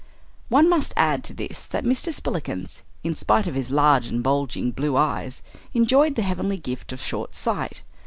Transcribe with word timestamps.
One 0.49 0.67
must 0.67 0.95
add 0.97 1.23
to 1.25 1.33
this 1.35 1.67
that 1.67 1.83
Mr. 1.83 2.11
Spillikins, 2.11 2.81
in 3.03 3.13
spite 3.13 3.45
of 3.45 3.53
his 3.53 3.69
large 3.69 4.07
and 4.07 4.23
bulging 4.23 4.71
blue 4.71 4.97
eyes, 4.97 5.43
enjoyed 5.75 6.15
the 6.15 6.23
heavenly 6.23 6.57
gift 6.57 6.91
of 6.91 6.99
short 6.99 7.35
sight. 7.35 7.83